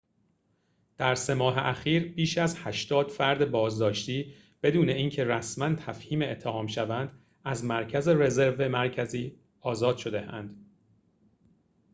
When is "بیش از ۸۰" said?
2.13-3.09